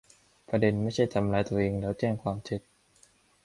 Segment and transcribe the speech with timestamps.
[0.47, 2.61] ประเด็นไม่ใช่ทำร้ายตัวเองแล้วแจ้งความเท็จ